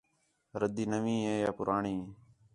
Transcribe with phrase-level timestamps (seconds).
[0.61, 1.95] ردّی نوی ہِے یا پُراݨی